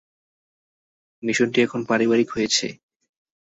মিশনটি 1.23 1.59
এখন 1.61 1.81
পারিবারিক 1.89 2.29
হয়েছে। 2.31 2.67